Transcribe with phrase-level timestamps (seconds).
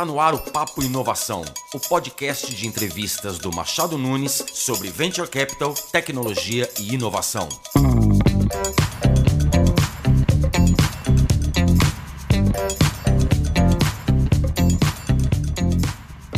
[0.00, 1.42] Está no ar o Papo Inovação,
[1.74, 7.46] o podcast de entrevistas do Machado Nunes sobre Venture Capital, tecnologia e inovação.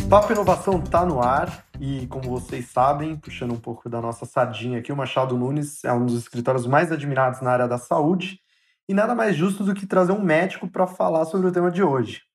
[0.09, 4.79] Papo Inovação está no ar e, como vocês sabem, puxando um pouco da nossa sardinha
[4.79, 8.41] aqui, o Machado Nunes é um dos escritórios mais admirados na área da saúde
[8.89, 11.81] e nada mais justo do que trazer um médico para falar sobre o tema de
[11.81, 12.32] hoje.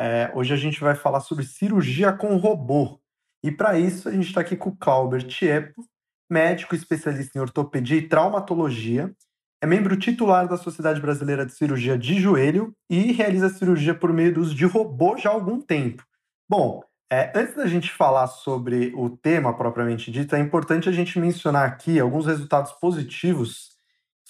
[0.00, 2.98] É, hoje a gente vai falar sobre cirurgia com robô.
[3.44, 5.84] E para isso a gente está aqui com o Clauber Tiepo,
[6.30, 9.14] médico especialista em ortopedia e traumatologia,
[9.62, 14.32] é membro titular da Sociedade Brasileira de Cirurgia de Joelho e realiza cirurgia por meio
[14.32, 16.02] do uso de robô já há algum tempo.
[16.48, 16.82] Bom,
[17.12, 21.68] é, antes da gente falar sobre o tema propriamente dito, é importante a gente mencionar
[21.68, 23.69] aqui alguns resultados positivos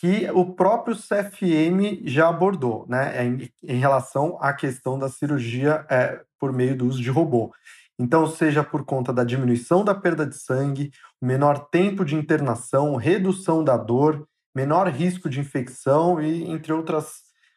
[0.01, 6.23] que o próprio CFM já abordou, né, em, em relação à questão da cirurgia é,
[6.39, 7.53] por meio do uso de robô.
[7.99, 13.63] Então, seja por conta da diminuição da perda de sangue, menor tempo de internação, redução
[13.63, 17.17] da dor, menor risco de infecção e entre outras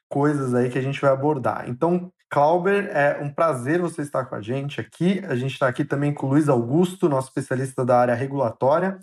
[0.09, 1.69] coisas aí que a gente vai abordar.
[1.69, 5.23] Então, Clauber, é um prazer você estar com a gente aqui.
[5.29, 8.99] A gente está aqui também com o Luiz Augusto, nosso especialista da área regulatória.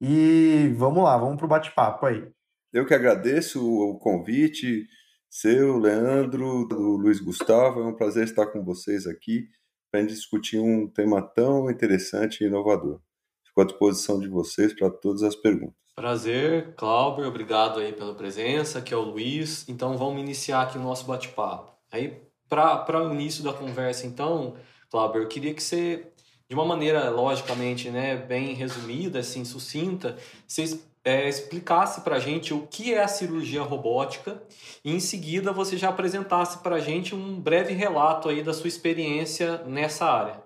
[0.00, 2.26] E vamos lá, vamos para o bate-papo aí.
[2.70, 4.86] Eu que agradeço o convite,
[5.30, 7.80] seu, Leandro, do Luiz Gustavo.
[7.80, 9.48] É um prazer estar com vocês aqui
[9.90, 13.00] para discutir um tema tão interessante e inovador.
[13.46, 15.78] Fico à disposição de vocês para todas as perguntas.
[15.94, 19.66] Prazer, Cláudio, obrigado aí pela presença, aqui é o Luiz.
[19.66, 21.72] Então vamos iniciar aqui o nosso bate-papo.
[21.90, 24.56] Aí para o início da conversa, então,
[24.90, 26.12] Cláudio, eu queria que você,
[26.48, 32.52] de uma maneira logicamente né, bem resumida, assim, sucinta, você é, explicasse para a gente
[32.52, 34.42] o que é a cirurgia robótica
[34.84, 38.68] e, em seguida, você já apresentasse para a gente um breve relato aí da sua
[38.68, 40.42] experiência nessa área.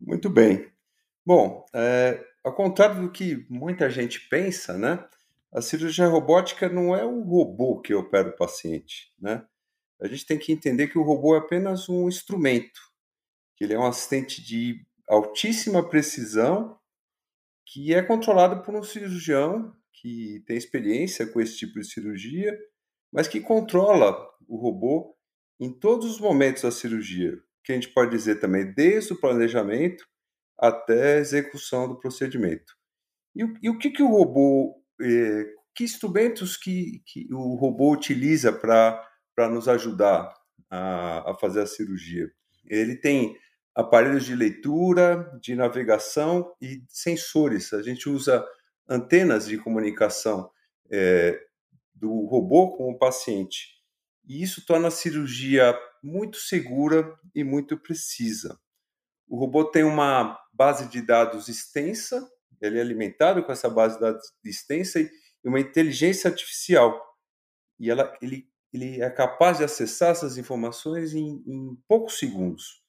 [0.00, 0.68] Muito bem.
[1.24, 5.06] Bom, é, ao contrário do que muita gente pensa, né?
[5.52, 9.44] A cirurgia robótica não é o robô que opera o paciente, né?
[10.02, 12.80] a gente tem que entender que o robô é apenas um instrumento,
[13.56, 16.76] que ele é um assistente de altíssima precisão
[17.64, 19.72] que é controlado por um cirurgião
[20.04, 22.54] que tem experiência com esse tipo de cirurgia,
[23.10, 24.14] mas que controla
[24.46, 25.16] o robô
[25.58, 30.04] em todos os momentos da cirurgia, que a gente pode dizer também desde o planejamento
[30.58, 32.74] até a execução do procedimento.
[33.34, 37.90] E, o, e o que, que o robô, eh, que instrumentos que, que o robô
[37.90, 39.02] utiliza para
[39.34, 40.32] para nos ajudar
[40.70, 42.30] a, a fazer a cirurgia.
[42.66, 43.36] Ele tem
[43.74, 47.72] aparelhos de leitura, de navegação e sensores.
[47.72, 48.46] A gente usa
[48.88, 50.50] antenas de comunicação
[50.90, 51.40] é,
[51.94, 53.74] do robô com o paciente.
[54.26, 58.58] E isso torna a cirurgia muito segura e muito precisa.
[59.28, 62.26] O robô tem uma base de dados extensa,
[62.60, 65.10] ele é alimentado com essa base de dados extensa e
[65.44, 67.02] uma inteligência artificial.
[67.78, 72.82] E ela, ele ele é capaz de acessar essas informações em, em poucos segundos.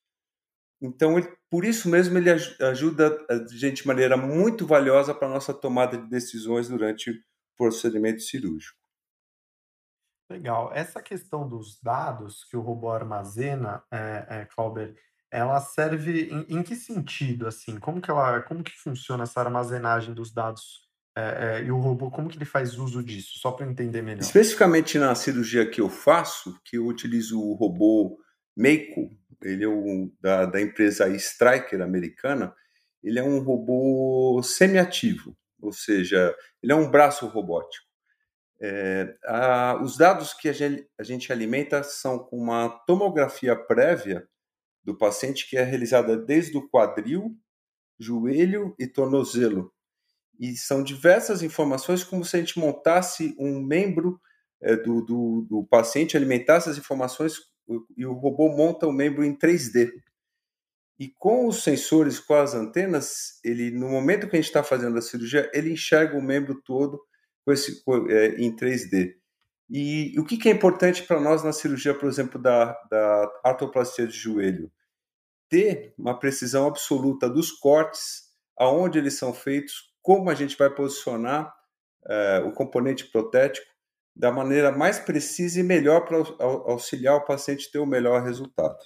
[0.81, 5.31] Então, ele, por isso mesmo, ele ajuda a gente de maneira muito valiosa para a
[5.31, 7.15] nossa tomada de decisões durante o
[7.57, 8.77] procedimento cirúrgico.
[10.29, 10.71] Legal.
[10.73, 14.95] Essa questão dos dados que o robô armazena, é, é, Clauber,
[15.31, 17.77] ela serve em, em, que sentido, assim?
[17.79, 20.85] Como que, ela, como que funciona essa armazenagem dos dados
[21.17, 23.39] é, é, e o robô, como que ele faz uso disso?
[23.39, 24.21] Só para entender melhor.
[24.21, 28.17] Especificamente na cirurgia que eu faço, que eu utilizo o robô
[28.57, 29.11] Meiko,
[29.45, 32.53] ele é um, da, da empresa Striker americana,
[33.03, 37.85] ele é um robô semiativo, ou seja, ele é um braço robótico.
[38.59, 44.27] É, a, os dados que a gente, a gente alimenta são com uma tomografia prévia
[44.83, 47.35] do paciente que é realizada desde o quadril,
[47.99, 49.73] joelho e tornozelo
[50.39, 54.19] e são diversas informações como se a gente montasse um membro
[54.61, 57.37] é, do, do, do, paciente, alimentasse as informações
[57.97, 59.91] e o robô monta o membro em 3D.
[60.97, 64.97] E com os sensores, com as antenas, ele no momento que a gente está fazendo
[64.97, 67.01] a cirurgia, ele enxerga o membro todo
[67.43, 69.15] com esse, é, em 3D.
[69.69, 74.07] E o que, que é importante para nós na cirurgia, por exemplo, da, da artroplastia
[74.07, 74.71] de joelho?
[75.49, 81.53] Ter uma precisão absoluta dos cortes, aonde eles são feitos, como a gente vai posicionar
[82.05, 83.74] uh, o componente protético
[84.15, 86.17] da maneira mais precisa e melhor para
[86.71, 88.77] auxiliar o paciente ter o melhor resultado.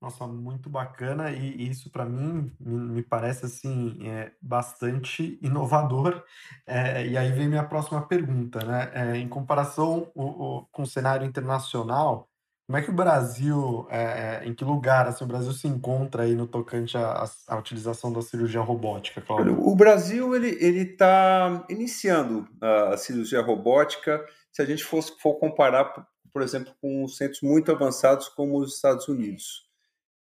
[0.00, 6.24] Nossa, muito bacana e isso para mim me parece assim é, bastante inovador.
[6.66, 8.90] É, e aí vem minha próxima pergunta, né?
[8.94, 12.29] É, em comparação o, o, com o cenário internacional,
[12.70, 16.22] Como é que o Brasil, é, é, em que lugar assim, o Brasil se encontra
[16.22, 17.28] aí no tocante à,
[17.58, 19.58] utilização da cirurgia robótica, Cláudio?
[19.60, 24.24] O Brasil ele está iniciando a cirurgia robótica.
[24.52, 25.92] Se a gente fosse for comparar,
[26.32, 29.68] por exemplo, com centros muito avançados como os Estados Unidos.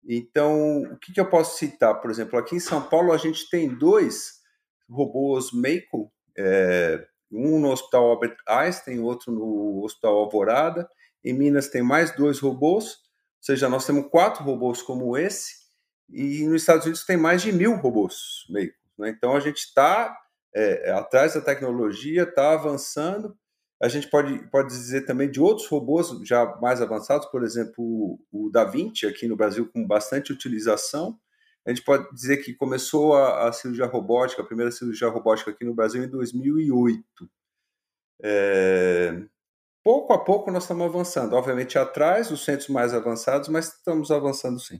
[0.03, 2.01] Então, o que, que eu posso citar?
[2.01, 4.39] Por exemplo, aqui em São Paulo a gente tem dois
[4.89, 10.89] robôs Mako, é, um no Hospital Albert Einstein, outro no Hospital Alvorada
[11.23, 15.59] em Minas tem mais dois robôs, ou seja, nós temos quatro robôs como esse,
[16.09, 18.73] e nos Estados Unidos tem mais de mil robôs meio.
[18.97, 19.09] Né?
[19.09, 20.15] Então a gente está
[20.53, 23.37] é, é, atrás da tecnologia, está avançando.
[23.81, 28.49] A gente pode, pode dizer também de outros robôs já mais avançados, por exemplo, o
[28.51, 31.17] Da Vinci aqui no Brasil com bastante utilização.
[31.65, 35.63] A gente pode dizer que começou a, a cirurgia robótica, a primeira cirurgia robótica aqui
[35.63, 37.03] no Brasil em 2008.
[38.21, 39.23] É,
[39.83, 41.33] pouco a pouco nós estamos avançando.
[41.33, 44.79] Obviamente atrás dos centros mais avançados, mas estamos avançando sim.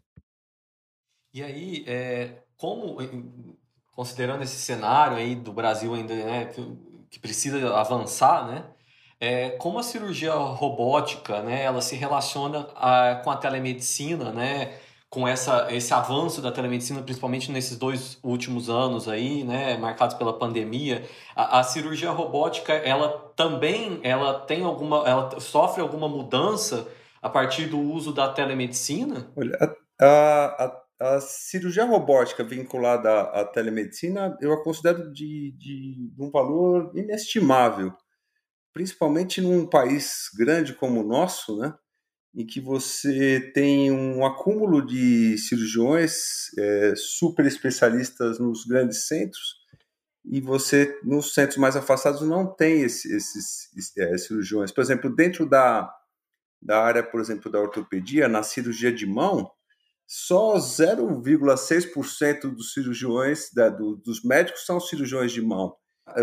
[1.34, 2.98] E aí, é, como
[3.92, 6.46] considerando esse cenário aí do Brasil ainda, né,
[7.10, 8.66] que, precisa avançar, né?
[9.20, 14.80] É, como a cirurgia robótica, né, ela se relaciona a, com a telemedicina, né?
[15.10, 20.38] Com essa, esse avanço da telemedicina, principalmente nesses dois últimos anos aí, né, marcados pela
[20.38, 21.04] pandemia,
[21.36, 26.88] a, a, cirurgia robótica, ela também, ela tem alguma, ela sofre alguma mudança
[27.22, 29.32] a partir do uso da telemedicina?
[29.36, 29.58] Olha,
[30.00, 30.06] a,
[31.00, 36.30] a, a cirurgia robótica vinculada à, à, telemedicina, eu a considero de, de, de um
[36.30, 37.92] valor inestimável,
[38.72, 41.74] principalmente num país grande como o nosso, né,
[42.36, 49.60] em que você tem um acúmulo de cirurgiões é, super especialistas nos grandes centros
[50.26, 54.72] e você nos centros mais afastados não tem esse, esses é, cirurgiões.
[54.72, 55.92] Por exemplo, dentro da,
[56.62, 59.50] da área, por exemplo, da ortopedia, na cirurgia de mão,
[60.06, 65.76] só 0,6% dos cirurgiões, da, do, dos médicos são cirurgiões de mão.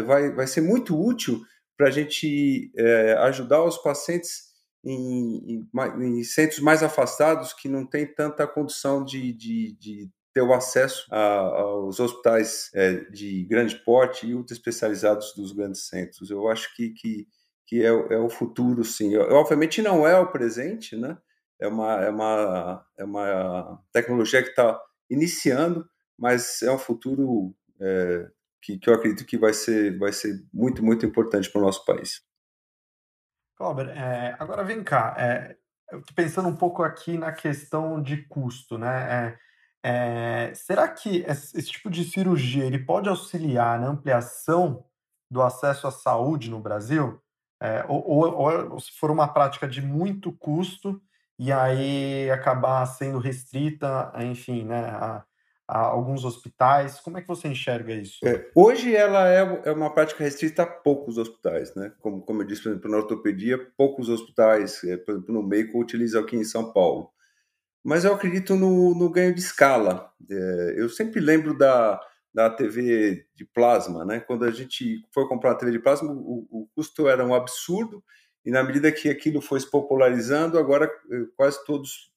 [0.04, 1.40] Vai, vai ser muito útil
[1.76, 4.45] para a gente é, ajudar os pacientes
[4.86, 10.42] em, em, em, centros mais afastados que não tem tanta condição de, de, de ter
[10.42, 16.30] o acesso a, aos hospitais é, de grande porte e ultra especializados dos grandes centros.
[16.30, 17.26] Eu acho que, que,
[17.66, 19.14] que é, é o futuro, sim.
[19.14, 21.18] Eu, obviamente não é o presente, né?
[21.58, 24.80] É uma, é uma, é uma tecnologia que está
[25.10, 28.28] iniciando, mas é um futuro é,
[28.62, 31.84] que, que eu acredito que vai ser, vai ser muito, muito importante para o nosso
[31.84, 32.20] país.
[33.56, 35.56] Cláudio, é, agora vem cá, é,
[35.90, 39.38] eu estou pensando um pouco aqui na questão de custo, né?
[39.82, 44.84] É, é será que esse, esse, tipo de cirurgia ele pode auxiliar na ampliação
[45.30, 47.18] do acesso à saúde no Brasil?
[47.62, 51.00] É, ou, ou, ou, se for uma prática de muito custo
[51.38, 55.24] e aí acabar sendo restrita, enfim, né, a,
[55.68, 57.00] a alguns hospitais?
[57.00, 58.18] Como é que você enxerga isso?
[58.24, 61.92] É, hoje ela é, é uma prática restrita a poucos hospitais, né?
[62.00, 65.78] Como, como eu disse, por exemplo, na ortopedia, poucos hospitais, é, por exemplo, no MEICO,
[65.78, 67.10] utilizam aqui em São Paulo.
[67.82, 70.10] Mas eu acredito no, no ganho de escala.
[70.30, 72.00] É, eu sempre lembro da,
[72.32, 74.20] da TV de plasma, né?
[74.20, 78.02] Quando a gente foi comprar uma TV de plasma, o, o custo era um absurdo,
[78.44, 82.12] e na medida que aquilo foi se popularizando, agora eh, quase todos,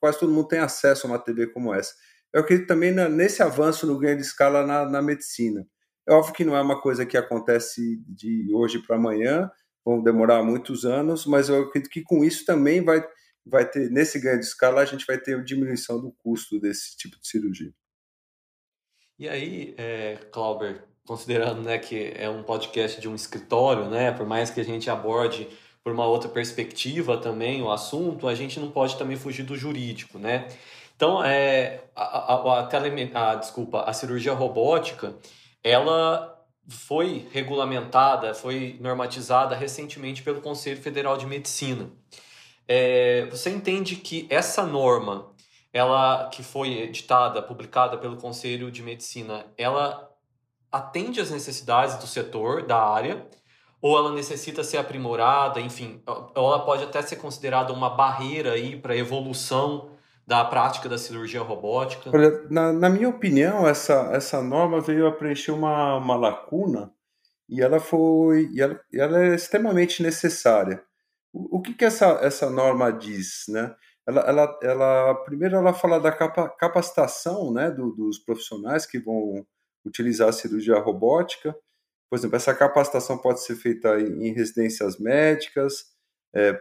[0.00, 1.92] quase todo mundo tem acesso a uma TV como essa
[2.34, 5.64] eu acredito também na, nesse avanço no ganho de escala na, na, medicina.
[6.06, 9.48] É óbvio que não é uma coisa que acontece de hoje para amanhã,
[9.84, 13.06] vão demorar muitos anos, mas eu acredito que com isso também vai,
[13.46, 17.20] vai ter, nesse ganho de escala, a gente vai ter diminuição do custo desse tipo
[17.20, 17.72] de cirurgia.
[19.16, 24.26] E aí, é, Clauber, considerando né, que é um podcast de um escritório, né, por
[24.26, 25.48] mais que a gente aborde
[25.84, 30.18] por uma outra perspectiva também o assunto, a gente não pode também fugir do jurídico,
[30.18, 30.48] né?
[30.96, 35.16] Então, é, a, a, a, tele, a, desculpa, a cirurgia robótica,
[35.62, 36.34] ela
[36.68, 41.90] foi regulamentada, foi normatizada recentemente pelo Conselho Federal de Medicina.
[42.66, 45.32] É, você entende que essa norma,
[45.72, 50.10] ela que foi editada, publicada pelo Conselho de Medicina, ela
[50.72, 53.26] atende às necessidades do setor, da área,
[53.80, 56.02] ou ela necessita ser aprimorada, enfim,
[56.34, 59.93] ela pode até ser considerada uma barreira aí para evolução
[60.26, 62.10] da prática da cirurgia robótica?
[62.12, 66.92] Olha, na, na, minha opinião, essa, essa norma veio a preencher uma, uma lacuna
[67.48, 70.82] e ela foi e ela, ela é extremamente necessária.
[71.32, 73.74] O, o que, que essa, essa norma diz, né?
[74.06, 79.46] Ela, ela, ela primeiro ela fala da capa, capacitação, né, do, dos profissionais que vão
[79.84, 81.56] utilizar a cirurgia robótica.
[82.10, 85.86] Por exemplo, essa capacitação pode ser feita em, em residências médicas,
[86.34, 86.58] é,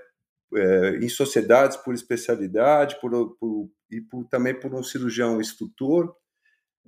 [0.55, 6.13] é, em sociedades por especialidade por, por e por, também por um cirurgião instrutor.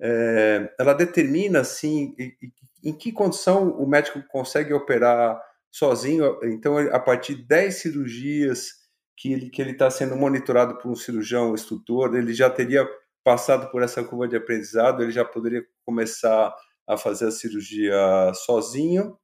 [0.00, 2.36] É, ela determina assim em,
[2.84, 6.38] em que condição o médico consegue operar sozinho.
[6.44, 8.70] Então, a partir de 10 cirurgias
[9.16, 12.86] que ele que ele está sendo monitorado por um cirurgião instrutor, ele já teria
[13.24, 16.54] passado por essa curva de aprendizado, ele já poderia começar
[16.86, 17.96] a fazer a cirurgia
[18.34, 19.16] sozinho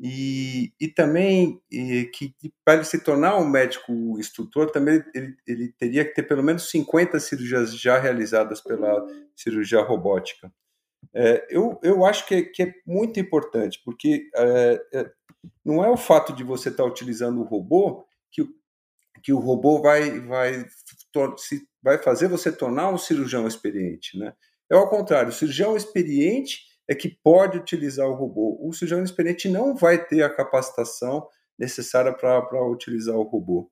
[0.00, 5.36] e, e também e, que, que para ele se tornar um médico instrutor, também ele,
[5.46, 10.52] ele teria que ter pelo menos 50 cirurgias já realizadas pela cirurgia robótica.
[11.12, 15.10] É, eu, eu acho que é, que é muito importante, porque é, é,
[15.64, 18.46] não é o fato de você estar tá utilizando o robô que,
[19.22, 20.64] que o robô vai, vai,
[21.38, 24.16] se, vai fazer você tornar um cirurgião experiente.
[24.16, 24.32] Né?
[24.70, 28.58] É ao contrário, o cirurgião experiente é que pode utilizar o robô.
[28.60, 31.26] O cirurgião experiente não vai ter a capacitação
[31.58, 33.70] necessária para utilizar o robô.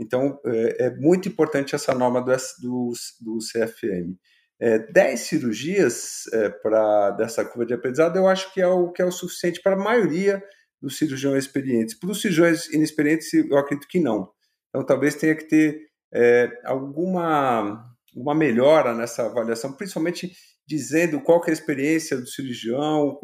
[0.00, 4.16] Então, é, é, muito importante essa norma do, do, do CFM.
[4.60, 9.02] É, 10 cirurgias é, para dessa curva de aprendizado, eu acho que é o que
[9.02, 10.42] é o suficiente para a maioria
[10.80, 11.98] dos cirurgiões experientes.
[11.98, 14.30] Para os cirurgiões inexperientes, eu acredito que não.
[14.68, 15.80] Então, talvez tenha que ter
[16.12, 20.32] é, alguma uma melhora nessa avaliação, principalmente
[20.66, 23.18] dizendo qual é a experiência do cirurgião,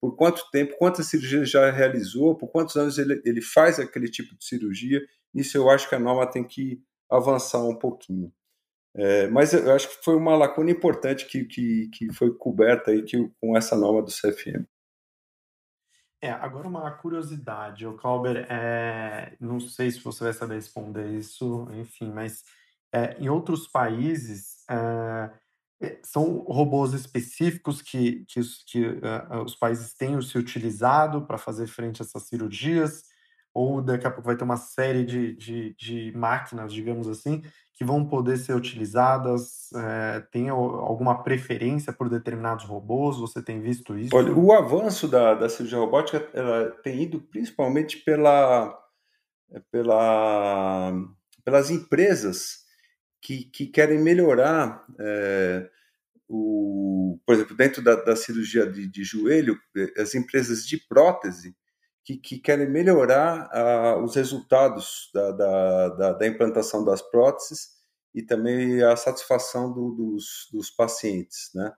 [0.00, 4.36] por quanto tempo, quantas cirurgias já realizou, por quantos anos ele, ele faz aquele tipo
[4.36, 5.00] de cirurgia.
[5.34, 8.32] Isso eu acho que a norma tem que avançar um pouquinho.
[8.94, 13.02] É, mas eu acho que foi uma lacuna importante que, que, que foi coberta aí
[13.02, 14.66] que, com essa norma do CFM.
[16.20, 21.68] É, agora uma curiosidade, o Clauber, é, não sei se você vai saber responder isso,
[21.74, 22.42] enfim, mas
[22.92, 25.30] é, em outros países é,
[26.02, 31.66] são robôs específicos que, que, os, que uh, os países têm se utilizado para fazer
[31.68, 33.02] frente a essas cirurgias,
[33.54, 37.42] ou daqui a pouco vai ter uma série de, de, de máquinas, digamos assim,
[37.74, 39.72] que vão poder ser utilizadas?
[39.72, 43.18] É, tem alguma preferência por determinados robôs?
[43.18, 44.14] Você tem visto isso?
[44.16, 46.20] Olha, o avanço da, da cirurgia robótica
[46.82, 48.76] tem ido principalmente pela,
[49.70, 50.92] pela,
[51.44, 52.67] pelas empresas
[53.20, 55.68] que, que querem melhorar, é,
[56.28, 61.56] o, por exemplo, dentro da, da cirurgia de, de, joelho, eh, as empresas de prótese
[62.04, 67.70] que, que querem melhorar ah, os resultados da, da, da, da, implantação das próteses
[68.14, 71.72] e também a satisfação do, dos, dos pacientes, né?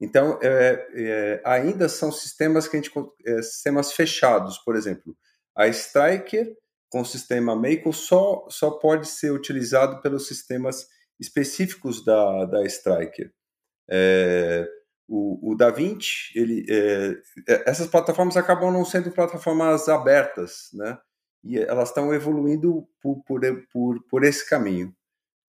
[0.00, 2.92] Então, é, é, ainda são sistemas que a gente
[3.24, 5.16] é, sistemas fechados, por exemplo,
[5.56, 6.54] a Striker
[6.96, 10.86] com o sistema Maple só, só pode ser utilizado pelos sistemas
[11.20, 13.30] específicos da, da Striker.
[13.86, 14.66] É,
[15.06, 17.18] o, o DaVinci, ele, é,
[17.52, 20.96] é, essas plataformas acabam não sendo plataformas abertas, né?
[21.44, 24.90] E elas estão evoluindo por, por, por, por esse caminho.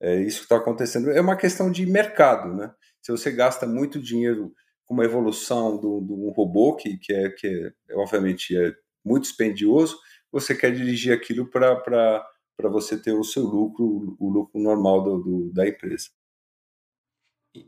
[0.02, 1.12] É isso que está acontecendo.
[1.12, 2.74] É uma questão de mercado, né?
[3.02, 4.54] Se você gasta muito dinheiro
[4.86, 8.76] com uma evolução de um robô, que, que, é, que é, obviamente é
[9.06, 9.98] muito dispendioso,
[10.40, 15.54] você quer dirigir aquilo para você ter o seu lucro, o lucro normal do, do
[15.54, 16.10] da empresa.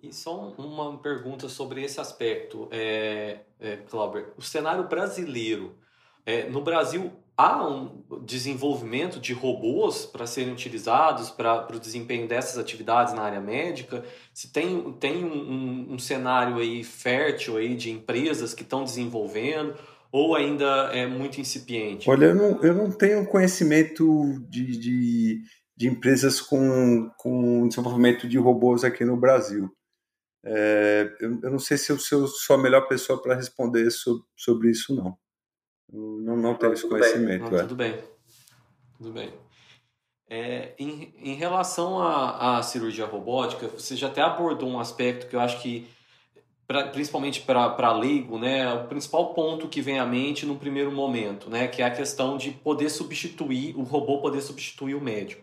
[0.04, 4.34] E, só uma pergunta sobre esse aspecto, é, é, Clauber.
[4.38, 5.76] O cenário brasileiro,
[6.26, 12.58] é, no Brasil há um desenvolvimento de robôs para serem utilizados para o desempenho dessas
[12.58, 14.04] atividades na área médica?
[14.34, 19.74] Se tem, tem um, um, um cenário aí fértil aí de empresas que estão desenvolvendo
[20.12, 22.10] ou ainda é muito incipiente?
[22.10, 25.42] Olha, eu não, eu não tenho conhecimento de, de,
[25.78, 29.70] de empresas com, com desenvolvimento de robôs aqui no Brasil.
[30.44, 33.90] É, eu, eu, não sei se eu, se eu, sou a melhor pessoa para responder
[33.92, 35.18] sobre, sobre isso, não.
[35.92, 37.52] Eu não, não tenho esse conhecimento.
[37.52, 37.62] Não, é.
[37.62, 38.00] Tudo bem.
[38.98, 39.34] Tudo bem.
[40.32, 45.40] É, em, em relação à cirurgia robótica, você já até abordou um aspecto que eu
[45.40, 45.88] acho que
[46.70, 51.50] pra, principalmente para leigo, né, o principal ponto que vem à mente no primeiro momento,
[51.50, 55.42] né, que é a questão de poder substituir, o robô poder substituir o médico.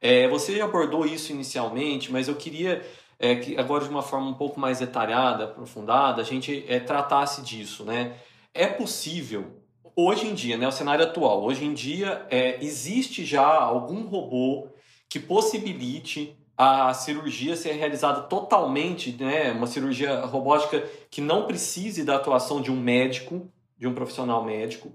[0.00, 2.86] É, você já abordou isso inicialmente, mas eu queria
[3.18, 7.42] é, que agora de uma forma um pouco mais detalhada, aprofundada, a gente é, tratasse
[7.42, 7.82] disso.
[7.82, 8.14] Né?
[8.52, 9.60] É possível,
[9.96, 14.68] hoje em dia, né, o cenário atual, hoje em dia é, existe já algum robô
[15.08, 22.16] que possibilite a cirurgia ser realizada totalmente, né, uma cirurgia robótica que não precise da
[22.16, 24.92] atuação de um médico, de um profissional médico.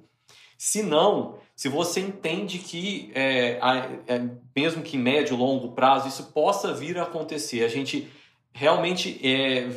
[0.57, 3.59] Se não, se você entende que, é,
[4.07, 8.09] é, mesmo que em médio longo prazo, isso possa vir a acontecer, a gente
[8.53, 9.69] realmente é,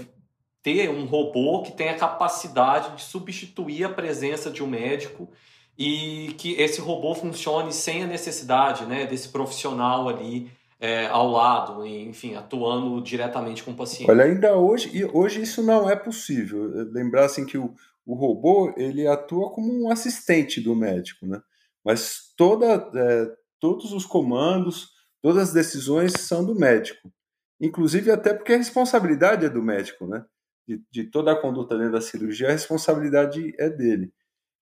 [0.62, 5.28] ter um robô que tenha capacidade de substituir a presença de um médico
[5.76, 10.50] e que esse robô funcione sem a necessidade né, desse profissional ali
[10.82, 14.10] é, ao lado, enfim, atuando diretamente com o paciente.
[14.10, 16.72] Olha, ainda hoje, hoje isso não é possível.
[16.90, 17.72] Lembrar assim que o,
[18.04, 21.40] o robô ele atua como um assistente do médico, né?
[21.84, 24.90] Mas toda, é, todos os comandos,
[25.22, 27.12] todas as decisões são do médico.
[27.60, 30.24] Inclusive até porque a responsabilidade é do médico, né?
[30.66, 34.12] De, de toda a conduta dentro da cirurgia, a responsabilidade é dele.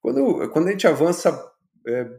[0.02, 1.50] Quando, quando a gente avança
[1.86, 2.10] é,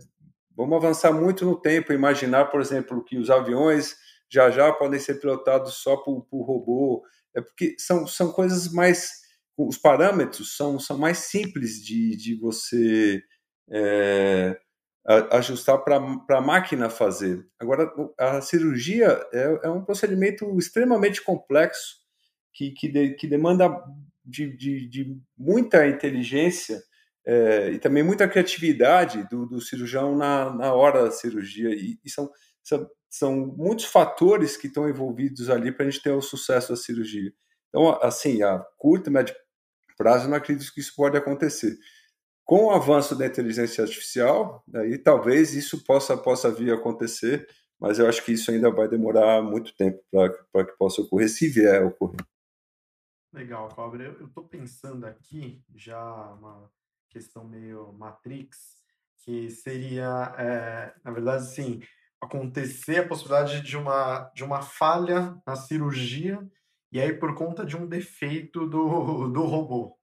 [0.56, 3.96] Vamos avançar muito no tempo, imaginar, por exemplo, que os aviões
[4.30, 7.04] já já podem ser pilotados só por, por robô,
[7.36, 9.22] é porque são, são coisas mais.
[9.58, 13.22] Os parâmetros são, são mais simples de, de você
[13.70, 14.58] é,
[15.32, 17.46] ajustar para a máquina fazer.
[17.60, 21.98] Agora, a cirurgia é, é um procedimento extremamente complexo
[22.54, 23.70] que, que, de, que demanda
[24.24, 26.82] de, de, de muita inteligência
[27.26, 31.70] é, e também muita criatividade do, do cirurgião na, na, hora da cirurgia.
[31.70, 32.30] E, e são,
[32.64, 36.76] são, são, muitos fatores que estão envolvidos ali para a gente ter o sucesso da
[36.76, 37.32] cirurgia.
[37.70, 39.36] Então, assim, a curto e médio
[39.98, 41.78] prazo, não acredito que isso pode acontecer.
[42.44, 47.48] Com o avanço da inteligência artificial, aí talvez isso possa, possa vir a acontecer,
[47.80, 51.48] mas eu acho que isso ainda vai demorar muito tempo para que possa ocorrer, se
[51.48, 52.20] vier a ocorrer.
[53.32, 54.04] Legal, Cobra.
[54.04, 56.70] Eu estou pensando aqui, já uma
[57.12, 58.78] questão meio Matrix,
[59.18, 61.82] que seria, é, na verdade, assim,
[62.20, 66.40] acontecer a possibilidade de uma, de uma falha na cirurgia
[66.92, 69.98] e aí por conta de um defeito do, do robô.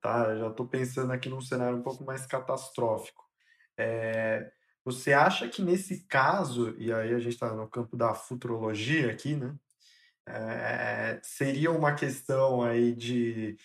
[0.00, 0.36] Tá?
[0.36, 3.24] Já estou pensando aqui num cenário um pouco mais catastrófico.
[3.76, 4.52] É,
[4.84, 9.34] você acha que nesse caso, e aí a gente está no campo da futurologia aqui,
[9.34, 9.54] né?
[10.26, 13.56] É, seria uma questão aí de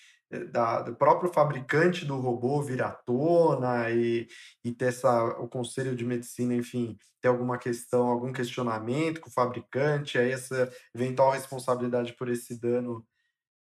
[0.51, 4.27] da, do próprio fabricante do robô vir à tona e,
[4.63, 9.33] e ter essa, o conselho de medicina, enfim, ter alguma questão, algum questionamento com o
[9.33, 13.05] fabricante, aí essa eventual responsabilidade por esse dano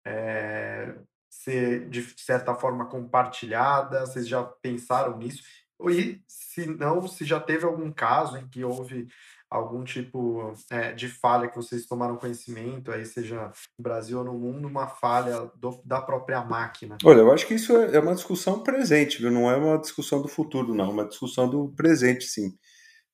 [0.06, 0.96] é,
[1.30, 4.06] ser de certa forma compartilhada?
[4.06, 5.44] Vocês já pensaram nisso?
[5.90, 9.08] E se não, se já teve algum caso em que houve
[9.52, 14.34] algum tipo é, de falha que vocês tomaram conhecimento, aí seja no Brasil ou no
[14.34, 16.98] mundo, uma falha do, da própria máquina?
[17.04, 19.30] Olha, eu acho que isso é, é uma discussão presente, viu?
[19.30, 22.58] não é uma discussão do futuro, não, é uma discussão do presente, sim.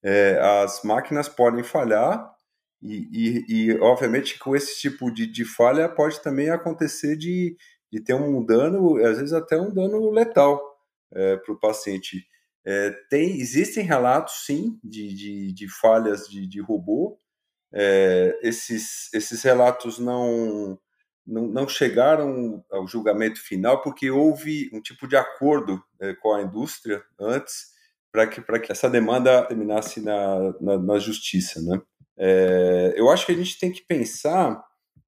[0.04, 2.32] É, as máquinas podem falhar
[2.84, 7.58] e, e, e, obviamente, com esse tipo de, de falha pode também acontecer de,
[7.91, 10.62] de ter um dano, às vezes até um dano letal
[11.12, 12.28] é, para o paciente.
[12.69, 17.17] É, tem, existem relatos, sim, de, de, de falhas de, de robô.
[17.73, 20.77] É, esses, esses relatos não,
[21.25, 26.41] não, não, chegaram ao julgamento final porque houve um tipo de acordo é, com a
[26.41, 27.67] indústria antes
[28.12, 31.62] para que, que essa demanda terminasse na, na, na justiça.
[31.62, 31.82] Né?
[32.17, 34.62] É, eu acho que a gente tem que pensar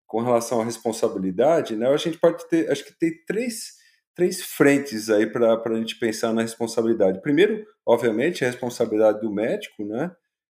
[0.07, 1.87] com relação à responsabilidade, né?
[1.89, 3.78] A gente pode ter, acho que tem três
[4.19, 7.21] três frentes aí para a gente pensar na responsabilidade.
[7.21, 10.11] Primeiro, obviamente, a responsabilidade do médico, né?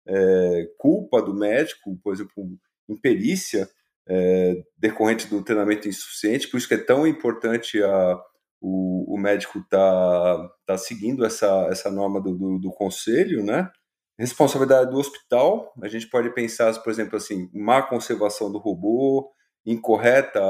[0.06, 2.46] É, culpa do médico, por exemplo,
[2.86, 3.66] imperícia
[4.06, 8.20] é, decorrente do treinamento insuficiente, por isso que é tão importante a,
[8.60, 13.70] o, o médico tá, tá seguindo essa, essa norma do, do, do, conselho, né?
[14.18, 19.32] Responsabilidade do hospital, a gente pode pensar, por exemplo, assim, má conservação do robô,
[19.64, 20.42] incorreta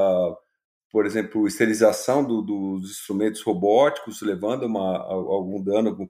[0.95, 6.09] por exemplo, esterilização do, dos instrumentos robóticos, levando uma, algum dano,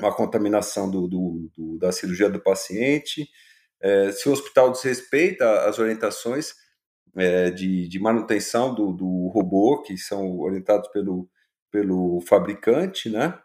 [0.00, 3.28] uma contaminação do, do, do da cirurgia do paciente.
[3.82, 6.54] É, se o hospital desrespeita as orientações
[7.16, 11.28] é, de, de, manutenção do, do, robô, que são orientados pelo,
[11.68, 13.36] pelo fabricante, né?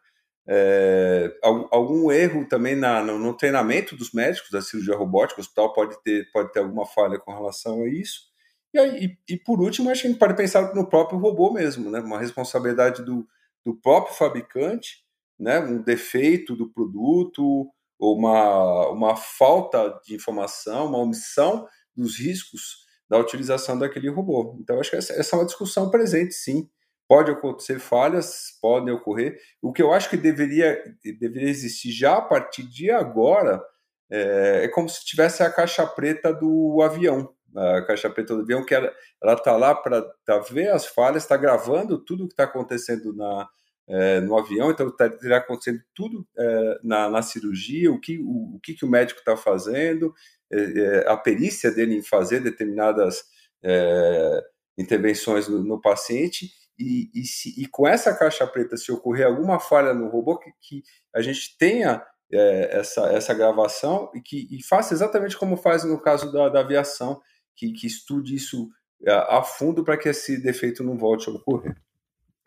[0.47, 5.73] É, algum erro também na, no, no, treinamento dos médicos da cirurgia robótica, o hospital
[5.73, 8.34] pode ter, pode ter alguma falha com relação a isso.
[8.75, 11.49] E, aí, e, e por último, acho que a gente pode pensar no próprio robô
[11.49, 12.01] mesmo, né?
[12.01, 13.25] uma responsabilidade do,
[13.65, 14.97] do próprio fabricante,
[15.39, 15.61] né?
[15.61, 23.17] um defeito do produto, ou uma, uma falta de informação, uma omissão dos riscos da
[23.17, 24.57] utilização daquele robô.
[24.59, 26.69] Então, acho que essa, essa é uma discussão presente, sim.
[27.07, 29.39] Pode acontecer falhas, podem ocorrer.
[29.61, 30.83] O que eu acho que deveria,
[31.17, 33.63] deveria existir já a partir de agora
[34.11, 38.65] é, é como se tivesse a caixa preta do avião a caixa preta do avião,
[38.65, 42.43] que ela está lá para tá, ver as falhas, está gravando tudo o que está
[42.43, 43.47] acontecendo na,
[43.87, 48.55] é, no avião, então está tá acontecendo tudo é, na, na, cirurgia, o que o,
[48.55, 50.13] o que, que o médico está fazendo,
[50.51, 53.23] é, é, a perícia dele em fazer determinadas
[53.63, 54.43] é,
[54.77, 59.59] intervenções no, no, paciente, e, e, se, e, com essa caixa preta, se ocorrer alguma
[59.59, 60.83] falha no robô, que, que
[61.15, 65.99] a gente tenha é, essa, essa gravação e que e faça exatamente como faz no
[66.01, 67.21] caso da, da aviação,
[67.55, 68.69] que, que estude isso
[69.05, 71.75] a, é, a fundo para que esse defeito não volte a ocorrer.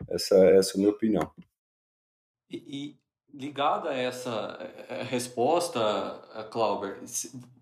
[0.09, 1.31] Essa, essa é a minha opinião.
[2.49, 2.99] E, e
[3.33, 4.57] ligada a essa
[4.89, 5.79] é, resposta,
[6.51, 6.99] Clauber,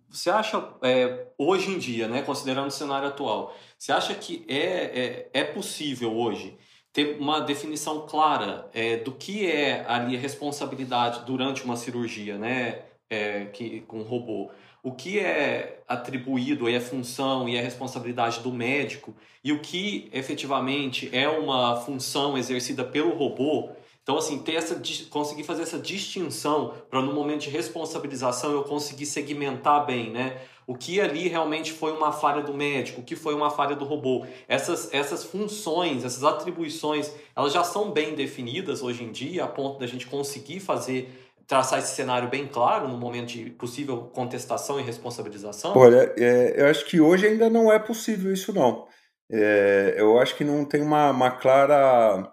[0.09, 4.55] você acha, é, hoje em dia, né, considerando o cenário atual, você acha que é,
[4.55, 6.57] é, é possível hoje
[6.93, 12.85] ter uma definição clara é, do que é ali a responsabilidade durante uma cirurgia, né,
[13.09, 14.49] é, que, com robô?
[14.83, 20.09] O que é atribuído e a função e a responsabilidade do médico e o que
[20.13, 23.71] efetivamente é uma função exercida pelo robô
[24.07, 29.05] então, assim, ter essa, conseguir fazer essa distinção para no momento de responsabilização eu conseguir
[29.05, 30.39] segmentar bem, né?
[30.65, 33.83] O que ali realmente foi uma falha do médico, o que foi uma falha do
[33.83, 34.25] robô.
[34.47, 39.77] Essas, essas funções, essas atribuições, elas já são bem definidas hoje em dia, a ponto
[39.77, 44.83] da gente conseguir fazer traçar esse cenário bem claro no momento de possível contestação e
[44.83, 45.73] responsabilização?
[45.75, 48.87] Olha, é, eu acho que hoje ainda não é possível isso não.
[49.31, 52.31] É, eu acho que não tem uma, uma clara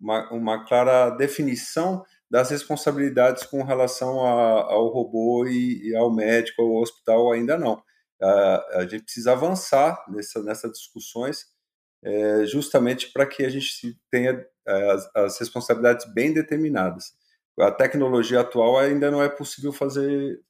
[0.00, 6.62] uma, uma clara definição das responsabilidades com relação a, ao robô e, e, ao médico,
[6.62, 7.82] ao hospital, ainda não.
[8.20, 11.46] A, a gente precisa avançar nessa, nessas discussões,
[12.02, 17.12] é, justamente para que a gente tenha é, as, as, responsabilidades bem determinadas.
[17.60, 20.40] A tecnologia atual ainda não é possível fazer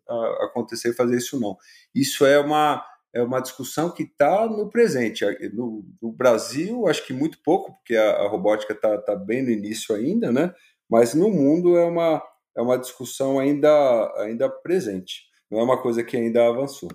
[0.41, 1.57] acontecer fazer isso não.
[1.95, 5.25] Isso é uma é uma discussão que está no presente.
[5.53, 9.51] No, no, Brasil, acho que muito pouco, porque a, a robótica está tá bem no
[9.51, 10.55] início ainda, né?
[10.89, 12.23] Mas no mundo é uma,
[12.57, 13.71] é uma discussão ainda,
[14.19, 15.27] ainda presente.
[15.51, 16.91] Não é uma coisa que ainda avançou.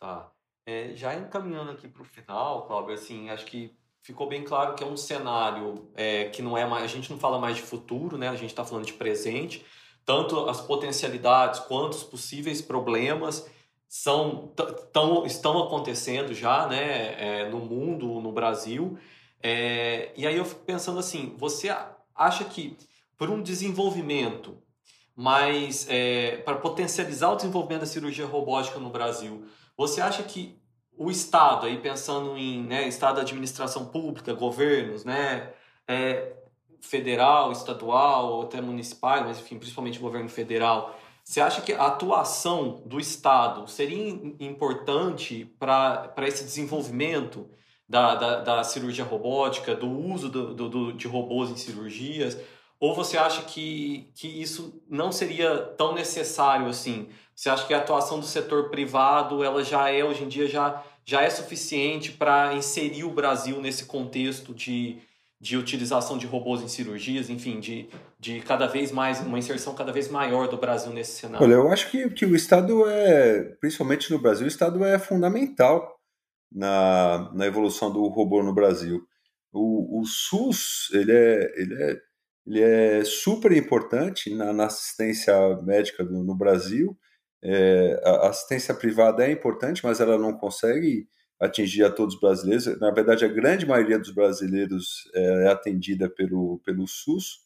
[0.00, 0.32] Tá.
[0.66, 4.82] É, já encaminhando aqui para o final, Cláudio, assim, acho que ficou bem claro que
[4.82, 8.16] é um cenário é, que não é mais, a gente não fala mais de futuro,
[8.16, 8.28] né?
[8.28, 9.64] A gente está falando de presente,
[10.04, 13.48] tanto as potencialidades quanto os possíveis problemas
[13.88, 14.52] são,
[14.92, 18.96] tão, estão acontecendo já né, é, no mundo, no Brasil.
[19.42, 21.74] É, e aí eu fico pensando assim: você
[22.14, 22.76] acha que
[23.18, 24.62] por um desenvolvimento
[25.16, 29.44] mais é, para potencializar o desenvolvimento da cirurgia robótica no Brasil,
[29.76, 30.59] você acha que
[31.00, 35.50] o Estado, aí pensando em né, Estado administração pública, governos, né,
[35.88, 36.34] é,
[36.78, 42.82] federal, estadual, ou até municipais, mas enfim, principalmente governo federal, você acha que a atuação
[42.84, 47.48] do Estado seria importante para esse desenvolvimento
[47.88, 52.36] da, da, da, cirurgia robótica, do uso do, do, do, de robôs em cirurgias?
[52.78, 57.08] Ou você acha que, que isso não seria tão necessário assim?
[57.40, 60.82] Você acha que a atuação do setor privado ela já é, hoje em dia, já,
[61.04, 64.98] já é suficiente para inserir o Brasil nesse contexto de,
[65.40, 69.92] de utilização de robôs em cirurgias, enfim, de, de cada vez mais, uma inserção cada
[69.92, 71.44] vez maior do Brasil nesse cenário?
[71.44, 75.98] Olha, eu acho que, que o Estado é, principalmente no Brasil, o Estado é fundamental
[76.52, 79.02] na, na evolução do robô no Brasil.
[79.52, 81.96] O, o SUS, ele é, ele é,
[82.46, 86.96] ele é super importante na, na assistência médica no, no Brasil,
[87.42, 91.08] é, a assistência privada é importante, mas ela não consegue
[91.40, 92.78] atingir a todos os brasileiros.
[92.78, 97.40] Na verdade, a grande maioria dos brasileiros é, é atendida pelo, pelo SUS.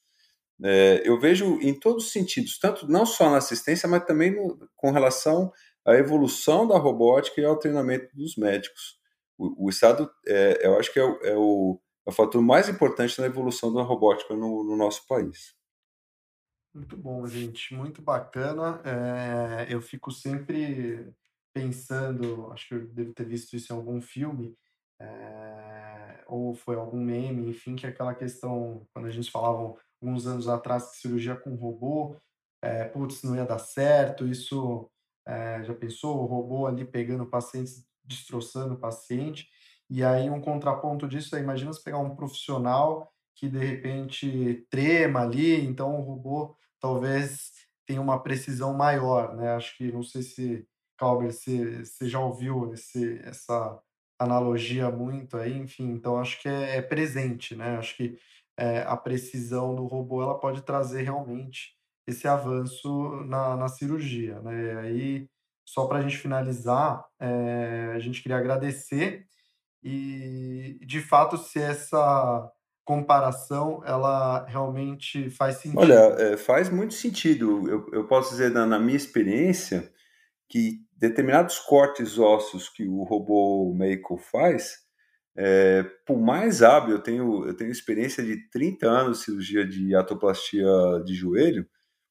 [0.62, 4.68] É, eu vejo em todos os sentidos, tanto não só na assistência, mas também no,
[4.74, 5.52] com relação
[5.84, 8.98] à evolução da robótica e ao treinamento dos médicos.
[9.38, 12.68] O, o Estado, é, eu acho que é o, é, o, é o fator mais
[12.68, 15.54] importante na evolução da robótica no, no nosso país.
[16.74, 18.82] Muito bom, gente, muito bacana.
[18.84, 21.14] É, eu fico sempre
[21.52, 24.56] pensando, acho que eu devo ter visto isso em algum filme,
[25.00, 30.26] é, ou foi algum meme, enfim, que é aquela questão, quando a gente falava alguns
[30.26, 32.16] anos atrás que cirurgia com robô,
[32.60, 34.90] é, putz, não ia dar certo, isso,
[35.24, 39.48] é, já pensou, o robô ali pegando pacientes, destroçando o paciente,
[39.88, 45.20] e aí um contraponto disso é, imagina você pegar um profissional que de repente trema
[45.22, 47.50] ali, então o robô talvez
[47.86, 49.54] tenha uma precisão maior, né?
[49.54, 50.68] Acho que, não sei se
[50.98, 53.80] Clauber, você, você já ouviu esse, essa
[54.18, 57.78] analogia muito aí, enfim, então acho que é, é presente, né?
[57.78, 58.18] Acho que
[58.58, 61.74] é, a precisão do robô ela pode trazer realmente
[62.06, 64.64] esse avanço na, na cirurgia, né?
[64.64, 65.30] E aí,
[65.66, 69.26] só para a gente finalizar, é, a gente queria agradecer
[69.82, 72.52] e, de fato, se essa
[72.84, 75.80] comparação ela realmente faz sentido.
[75.80, 77.68] Olha, é, faz muito sentido.
[77.68, 79.90] Eu, eu posso dizer, na, na minha experiência,
[80.48, 84.84] que determinados cortes ósseos que o robô Mako faz
[85.36, 89.94] é, por mais hábil, eu tenho, eu tenho experiência de 30 anos de cirurgia de
[89.94, 90.66] atoplastia
[91.04, 91.68] de joelho,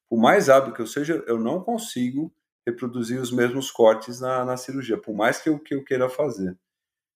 [0.08, 2.32] por mais hábil que eu seja, eu não consigo
[2.66, 6.56] reproduzir os mesmos cortes na, na cirurgia, por mais que eu, que eu queira fazer.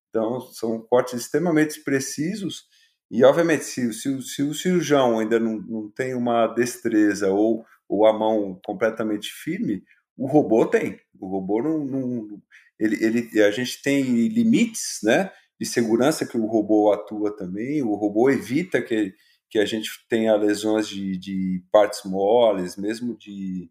[0.08, 2.66] Então, são cortes extremamente precisos
[3.10, 8.06] e, obviamente, se, se, se o cirurgião ainda não, não tem uma destreza ou, ou
[8.06, 9.82] a mão completamente firme,
[10.16, 11.00] o robô tem.
[11.18, 12.42] O robô não, não
[12.78, 17.82] ele, ele, a gente tem limites, né, de segurança que o robô atua também.
[17.82, 19.14] O robô evita que,
[19.50, 23.70] que a gente tenha lesões de, de partes moles, mesmo de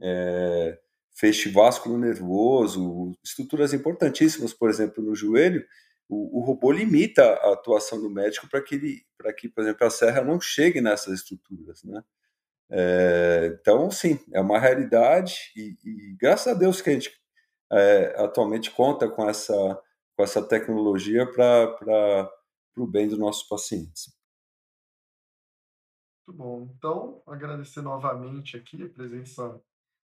[0.00, 0.78] é,
[1.16, 5.64] feixe vasculo nervoso, estruturas importantíssimas, por exemplo, no joelho.
[6.08, 9.86] O, o robô limita a atuação do médico para que ele, para que, por exemplo,
[9.86, 12.02] a serra não chegue nessas estruturas, né?
[12.70, 17.10] É, então, sim, é uma realidade e, e, graças a Deus que a gente
[17.72, 19.82] é, atualmente conta com essa,
[20.16, 22.30] com essa tecnologia para
[22.76, 24.14] o bem dos nossos pacientes.
[26.26, 26.68] Muito bom.
[26.76, 29.60] Então, agradecer novamente aqui a presença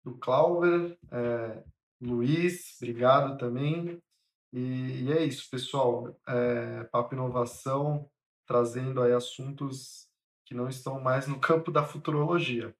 [0.05, 1.63] do Clauber, é,
[2.01, 4.01] Luiz, obrigado também.
[4.53, 6.17] E, e é isso, pessoal.
[6.27, 8.09] É, Papo Inovação
[8.47, 10.09] trazendo aí assuntos
[10.47, 12.75] que não estão mais no campo da futurologia.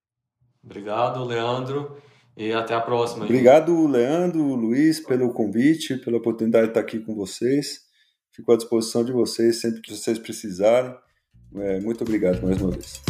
[0.65, 2.01] Obrigado, Leandro.
[2.37, 3.25] E até a próxima.
[3.25, 7.81] Obrigado, Leandro, Luiz, pelo convite, pela oportunidade de estar aqui com vocês.
[8.33, 10.97] Fico à disposição de vocês sempre que vocês precisarem.
[11.57, 13.03] É, muito obrigado mais uma vez.